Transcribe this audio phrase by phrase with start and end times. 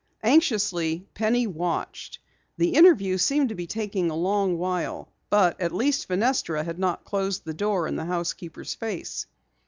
[0.23, 2.17] Anxiously, Penny watched.
[2.57, 7.05] The interview seemed to be taking a long while, but at least Fenestra had not
[7.05, 9.27] closed the door in the housekeeper's face.